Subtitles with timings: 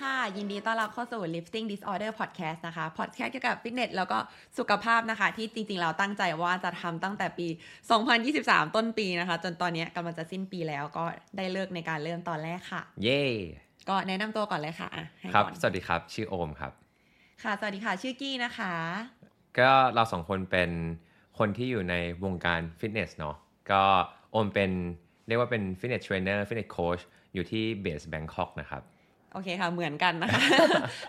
[0.00, 4.18] ค่ะ ยินดีต้อนรับเข้าสู่ Lifting Disorder Podcast นะคะ podcast เกี่ยวกับฟิตเนสแล้วก็
[4.58, 7.46] สุขภาพนะคะ ที่จริง ๆ เราตั้งใจว่าจะทำตั้งแต่ปี
[8.10, 11.04] 2023 ต้นปีนะคะ จนตอนนี้กำลังจะสิ้นปีแล้วก็
[11.36, 13.22] ได้เลิกในการเริ่มตอนแรกค่ะ เย่
[13.88, 16.72] ก็แนะนำตัวก่อนเลยค่ะอะให้ครับ ก่อนสวัสดีครับ ชื่อโอมครับ
[17.42, 18.74] ค่ะ สวัสดีค่ะ ชื่อกี้นะคะ
[19.58, 20.70] ก็เราสองคนเป็น
[21.38, 21.94] คนที่อยู่ใน
[22.24, 23.36] วงการฟิตเนสเนาะ
[23.70, 23.82] ก็
[24.32, 24.70] โอมเป็น
[25.26, 26.98] เรียกว่าเป็น fitness trainer fitness coach
[27.34, 28.82] อยู่ที่ Base Bangkok นะครับ
[29.32, 30.42] โอเคค่ะ เหมือนกันนะคะ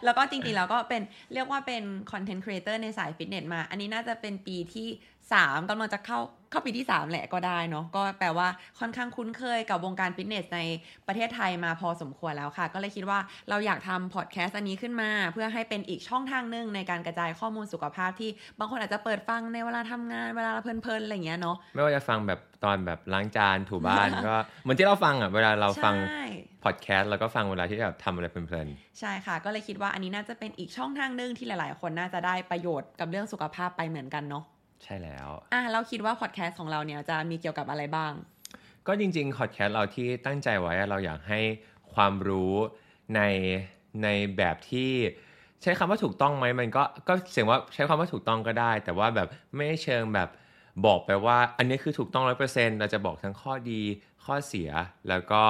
[0.04, 1.02] แล้วก็จริงๆแล้วก็เป็น
[1.34, 4.88] เรียกว่าเป็น content creator ในสายฟิตเนสมา อันนี้น่าจะเป็นปีที่
[5.30, 6.20] 3กำลังจะเข้า
[6.52, 8.48] เข้าปีที่ 3 แหละก็ได้เนาะก็แปลว่า
[8.80, 10.60] ค่อนข้างคุ้นเคยกับวงการฟิตเนสใน
[11.08, 18.30] ประเทศไทยมาพอสมควรแล้วค่ะ ก็เลยคิดว่าเราอยากทำพอดแคสต์อันนี้ขึ้นมา เพื่อให้เป็นอีกช่องทางหนึ่งในการกระจายข้อมูลสุขภาพที่
[18.60, 25.96] บางคนอาจจะเปิดฟังในเวลาทำงานเวลาเราเพลินๆอะไรอย่างเงี้ยเนาะไม่ว่าจะฟังแบบตอนแบบล้างจานถูบ้านก็เหมือนที่เราฟังอะเวลาเราฟัง
[26.64, 28.68] พอดแคสต์แล้วก็ฟังเวลาที่แบบทำอะไรเพลิน
[29.00, 38.14] ใช่ค่ะ ก็เลยคิดว่าอันนี้น่าจะเป็นอีกช่องทางหนึ่งที่หลาย ๆ คนน่าจะได้ประโยชน์กับเรื่องสุขภาพไปเหมือนกันเนาะๆใช่แล้วอะเราคิดว่าพอดแคสต์ของเราเนี่ยจะมีเกี่ยวกับอะไรบ้าง
[38.88, 41.40] ก็จริงๆพอดแคสต์เราที่ตั้งใจไว้อะเราอยากให้
[41.94, 42.54] ความรู้
[43.16, 43.22] ใน
[44.04, 44.92] ในแบบที่
[45.62, 50.30] ใช้คำว่าถูกต้องไหมมันก็ก็เสียงว่าใช้คำว่าถูกต้องก็ได้ แต่ว่าแบบไม่ได้เชิงแบบ
[50.86, 53.82] บอกไปว่า อันนี้คือถูกต้องร้อยเปอร์เซ็นต์เราจะบอกทั้งข้อดี
[54.26, 54.70] ข้อเสีย
[55.10, 55.42] แล้วก็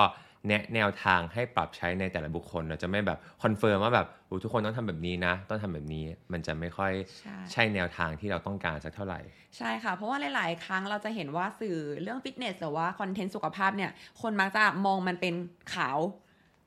[0.47, 9.19] แนะแนวทางให้ปรับใช้ในแต่ละบุคคลเราจะไม่แบบ confirm ว่าแบบโอ้ทุกคนต้องทำแบบนี้นะ ต้องทำแบบนี้มันจะไม่ค่อยใช่ใช่แนวทางที่เราต้องการสักเท่าไหร่
[9.57, 15.33] ใช่ค่ะ เพราะว่าหลาย ๆ ครั้งเราจะเห็นว่าสื่อเรื่องฟิตเนสหรือว่าคอนเทนต์สุขภาพเนี่ยคนมักจะมองมันเป็น
[15.73, 15.97] ขาว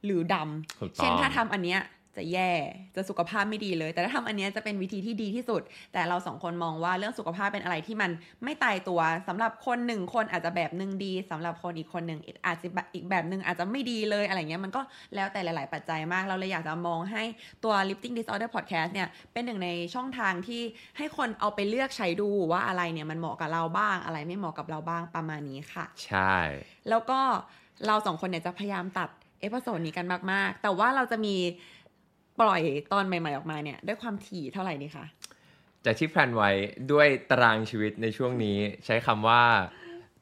[0.05, 0.37] หรือดำ
[0.81, 1.81] ถูกำต้องเช่นถ้าทำอันเนี้ย
[2.17, 2.53] จะแย่
[2.95, 5.63] จะสุขภาพไม่ดีเลย แต่ถ้าทำอันเนี้ยจะเป็นวิธีที่ดีที่สุด
[5.93, 8.11] แต่เราสองคนมองว่าเรื่องสุขภาพเป็นอะไรที่มัน
[8.45, 14.81] ไม่ตายตัวสำหรับคนหนึ่งคนอาจจะแบบหนึ่งดีสำหรับคนอีกคนหนึ่งอาจจะอีกแบบหนึ่งอาจจะไม่ดีเลยอะไรเงี้ยมันก็
[15.15, 17.23] แล้วแต่หลาย ๆ ปัจจัยมากเราเลยอยากจะมองให้
[17.65, 20.63] ตัว lifting disorder podcast เนี่ยเป็นหนึ่งในช่องทางที่
[20.99, 26.37] ให้คนเอาไปเลือกใช้ดูว่าอะไรเนี่ยมันเหมาะกับเราบ้าง อะไรไม่เหมาะกับเราบ้างประมาณนี้ค่ะ ใช่
[26.89, 27.21] แล้วก็
[27.87, 29.09] เราสองคนเนี่ยจะพยายามตัด
[29.41, 31.37] episode นี้กันมาก ๆ แต่ว่าเราจะมี
[32.41, 32.63] ปล่อย
[32.93, 35.07] ตอนใหม่ ๆออกมาเนี่ยด้วยความถี่เท่าไหร่นี่คะ
[35.85, 36.51] จากที่ plan ไว้
[36.93, 39.43] ด้วยตารางชีวิตในช่วงนี้ใช้คำว่า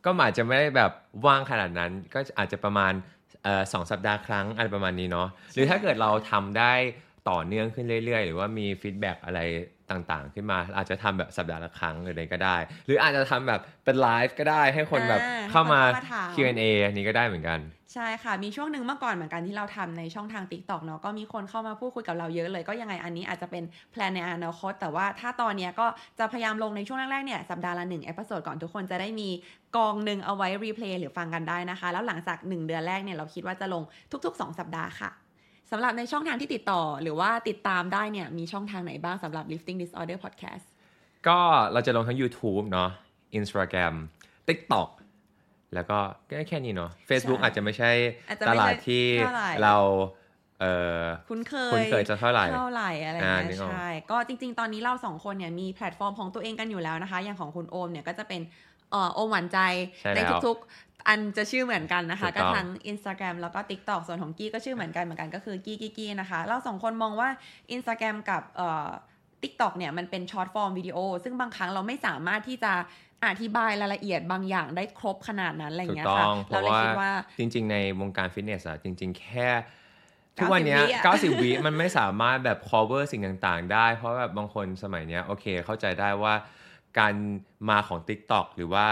[0.05, 0.93] ก็อาจจะไม่ได้แบบ
[1.27, 2.93] ว่างขนาดนั้น ก็อาจจะประมาณ
[3.47, 6.73] ออสองสัปดาห์ครั้งอะไรประมาณนี้เนาะหรือถ้าเกิดเราทำได้
[7.31, 9.41] ต่อเนื่องขึ้นเรื่อยๆ หรือว่ามี feedback อะไร
[9.93, 17.61] ต่างๆ ขึ้นมาอาจจะทำแบบสัปดาห์ละครั้งหรืออะไรก็ได้ หรืออาจจะทำแบบเป็นไลฟ์ก็ได้ให้คนแบบอ่าเข้ามาให้คนเข้ามาถาม Q&A อันนี้ก็ได้เหมือนกัน
[17.95, 25.87] ใช่ค่ะ มีช่วงหนึ่งเมื่อก่อนเหมือนกันที่เราทำในช่องทาง TikTok เนาะก็มีคนเข้ามาพูดคุยกับเราเยอะเลยก็ยังไงอันนี้อาจจะเป็น plan ในอนาคตแต่ว่าถ้าตอนเนี้ยก็
[26.19, 29.29] จะพยายามลงในช่วงแรกๆเนี่ยสัปดาห์ละหนึ่ง episode ก่อนทุกคนจะได้มี
[29.77, 33.83] กองหนึ่งเอาไว้ replay หรือฟังกันได้นะคะ แล้วหลังจาก 1 เดือนแรกเนี่ยเราคิดว่าจะลง
[34.25, 35.11] ทุก ๆ 2 สัปดาห์ค่ะ
[35.71, 40.65] สำหรับในช่องทางที่ติดต่อหรือว่าติดตามได้เนี่ยมีช่องทางไหนบ้างสำหรับ lifting disorder podcast
[41.29, 41.39] ก็
[41.73, 42.91] เราจะลงทั้ง YouTube เนาะ
[43.39, 43.95] Instagram
[44.49, 44.89] TikTok
[45.75, 45.99] แล้วก็
[46.49, 47.91] แค่นี้เนาะ Facebook ใช่อาจจะไม่ใช่
[48.29, 49.77] อาจจะตไม่ใช่ลาดที่เท่าไหร่เรา
[50.61, 58.41] เอ่อคุ้นเคยคุ้นเคยจะเท่าไหร่เท่าไหร่อะไรอ่าเงี้นึยกออกใช่ ก็จริง ๆ ตอนนี้เราสองคนเนี่ยมีแพลตฟอร์มของตัวเองกันอยู่แล้วนะคะ อย่างของคุณโอมเนี่ยก็จะเป็น
[58.72, 59.59] เอ่อโอมหวานใจ
[60.01, 67.29] ใช่ในแล้วทุกๆ อันจะชื่อเหมือนกันนะคะถูกต้ก็องทั้ง Instagram แล้วก็ TikTok ส่วนของกี้ก็ชื่อเหมือนกันเหมือนกันก็คือกี้กี้กี้นะคะ เราสองคนมองว่า
[67.75, 68.89] Instagram กับเอ่อ
[69.43, 72.73] TikTok เนี่ยมันเป็น short-form video ซึ่งบางครั้งเราไม่สามารถที่จะ
[73.27, 79.49] อธิบายรายละเอียดบางอย่างได้ครบขนาดนั้นอะไรเงี้ยค่ะ ถูกต้องเพราะว่าเราเลยคิดว่าจริง ๆ ในวงการฟิตเนสอะจริง ๆ แค่
[80.37, 86.35] ทุกวันเนี้ย90วิอะ90 วิมันไม่สามารถแบบ cover สิ่งต่าง ๆ ได้ เพราะแบบบางคนสมัยเนี้ยโอเคเข้าใจได้ว่า
[86.99, 87.15] การ
[87.69, 88.87] มาของ TikTok หรือว่า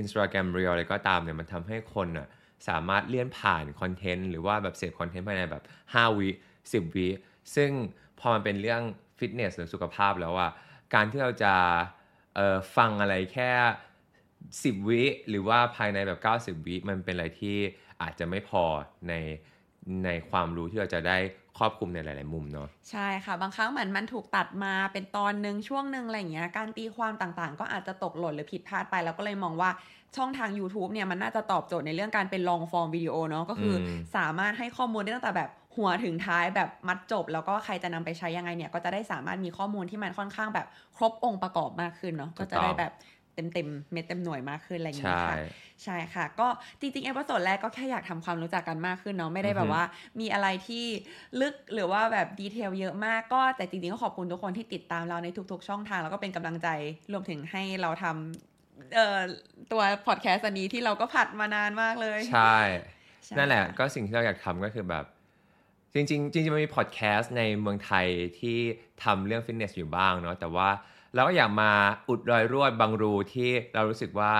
[0.00, 2.28] Instagram Reel อะไรก็ตามเนี่ยมันทำให้คนอะ
[2.68, 6.28] สามารถเลื่อนผ่านคอนเทนต์หรือว่าแบบเสพคอนเทนต์ภายในแบบ 5 วิ
[6.62, 7.08] 10 วิ
[7.54, 7.70] ซึ่ง
[8.20, 8.82] พอมันเป็นเรื่อง
[9.18, 10.50] ฟิตเนสหรือสุขภาพแล้วอะ
[10.94, 11.54] การที่เราจะ
[12.76, 13.50] ฟังอะไรแค่
[14.20, 16.20] 10 วิ หรือว่าภายในแบบ
[16.60, 17.56] 90 วิ มันเป็นอะไรที่
[18.02, 18.64] อาจจะไม่พอ
[19.08, 19.14] ใน
[20.04, 21.18] ในความรู้ที่เราจะได้
[21.58, 29.70] ครอบคลุมในหลาย ๆ มุมเนาะใช่ค่ะ บางครั้งเหมือนมันถูกตัดมาเป็นตอนหนึ่งช่วงหนึ่งอะไรอย่างเงี้ยการตีความต่างๆ ก็อาจจะตกหล่นหรือผิดพลาดไปแล้วก็เลยมองว่า
[30.16, 40.66] ช่องทาง YouTube เนี่ยมันน่าจะตอบโจทย์ในเรื่องการเป็นลองฟอร์มวิดีโอเนาะก็คืออมสามารถให้ข้อมูลได้ตั้งแต่แบบหัวถึงท้ายแบบมัดจบ แล้วก็ใครจะนำไปใช้ยังไงเนี่ย ก็จะได้สามารถมีข้อมูลที่มันค่อนข้างแบบ
[40.96, 42.92] ครบองค์ประกอบมากขึ้นเนาะก็จะได้แบบ
[43.34, 45.36] เต็มๆ เต็มเม็ดเต็มหน่วยมากขึ้นอะไรอย่างใช่เงี้ยค่ะ
[45.84, 46.48] ใช่ใช่ค่ะ ก็
[46.80, 49.82] จริงๆ episode แรกก็แค่อยากทำความรู้จักกันมากขึ้นเนาะไม่ได้แบบอืบอฮึว่า
[50.20, 50.84] มีอะไรที่
[51.40, 56.68] ลึกหรือว่าแบบ detail เยอะมากก็แต่จริงๆก็ขอบคุณทุกคนที่ติดตามเราในทุกๆ ช่องทาง แล้วก็เป็นกำลังใจ
[57.12, 59.18] รวมถึงให้เราทำเอ่อ
[59.72, 62.40] ตัวพอดแคสต์อันนี้ที่เราก็ผัดมานานมากเลย ใช่
[63.28, 65.04] ใช่นั่นแหละค่ก็สิ่งที่เราอยากทำก็คือแบบ
[65.94, 68.06] จริงๆจริงๆมันมีพอดแคสต์ในเมืองไทย
[68.40, 68.58] ที่
[69.04, 70.68] ทำเรื่องฟิตเนสอยู่บ้างเนาะแต่ว่า
[71.14, 71.70] เราก็อยากมา
[72.08, 74.32] อุดรอยรั่วบางรูที่เรารู้สึกว่า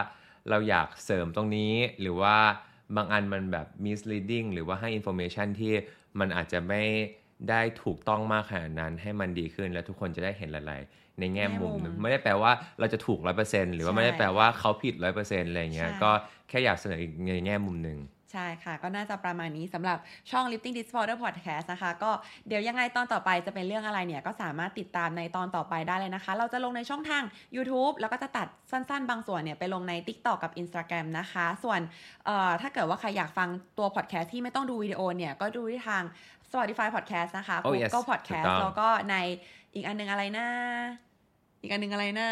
[0.51, 2.37] เราอยากเสริมตรงนี้ หรือว่า
[2.97, 5.73] บางอันมันแบบ misleading หรือว่าให้ information ที่
[6.19, 6.83] มันอาจจะไม่
[7.49, 16.11] ได้ถูกต้องมากขนาดนั้นให้มันดีขึ้นและทุกคนจะได้เห็นหลายๆ ในแง่มุมแง่มุมหนึ่งไม่ได้แปลว่าเราจะถูกร้อยเปอร์เซ็นต์หรือว่าใช่ไม่ได้แปลว่าเขาผิดร้อยเปอร์เซ็นต์อะไรเงี้ยใช่ก็
[16.49, 17.99] แค่อยากเสนออีกในแง่มุมหนึ่ง
[18.33, 19.99] ใช่ค่ะ ก็น่าจะประมาณนี้สำหรับ
[20.31, 22.11] ช่อง Lifting Disorder Podcast นะคะ ก็
[22.49, 27.23] เดี๋ยวยังไงตอนต่อไปจะเป็นเรื่องอะไรเนี่ย ก็สามารถติดตามในตอนต่อไปได้เลยนะคะ เราจะลงในช่องทาง
[27.57, 31.81] YouTube แล้วก็จะตัดสั้นๆ บางส่วนเนี่ย ไปลงใน TikTok กับ Instagram นะคะ ส่วน
[32.27, 33.49] เอ่อถ้าเกิดว่าใครอยากฟัง
[33.79, 36.03] ตัว podcast ที่ไม่ต้องดูวิดีโอเนี่ย ก็ดูที่ทาง
[36.47, 39.17] Spotify Podcast นะคะ Oh yes Google Podcast ถูกต้องแล้วก็ใน
[39.75, 40.47] อีกอันหนึงอะไรนะ
[41.65, 42.31] อีกอันหนึงอะไรนะ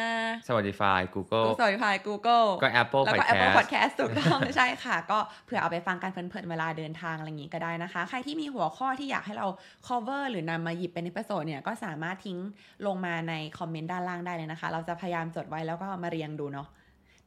[0.49, 9.47] Spotify Google Spotify Google ก็ Apple แล้วก็ Podcast Apple Podcast ถูกต้องใช่ค่ะ ก็เผื่อเอาไปฟังกันเพลินๆเวลาเดินทางอะไรอย่างนี้ก็ได้นะคะ ใครที่มีหัวข้อที่อยากให้เรา
[9.87, 12.39] cover หรือนำมาหยิบเป็น e พิโซดเนี่ย ก็สามารถทิ้ง
[12.87, 16.69] ลงมาในคอมเมนต์ด้านล่างได้เลยนะคะ เราจะพยายามจดไว้แล้วก็มาเรียงดูเนาะ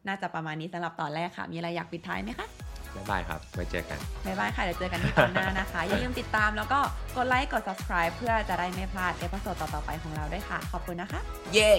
[0.08, 2.48] น่าจะประมาณนี้สำหรับตอนแรกค่ะ มีอะไรอยากปิดท้ายไหมคะ
[2.96, 6.80] บ๊ายบายครับ ไว้เจอกัน บ๊ายบายค่ะ เดี๋ยวเจอกันที่ตอนหน้านะคะ อย่าลืมติดตามแล้วก็
[7.16, 11.20] กดไลค์ กด subscribe เพื่อจะได้ไม่พลาดเอพิโซดต่อๆไปของเราด้วยค่ะ ขอบคุณนะคะ
[11.54, 11.74] เย้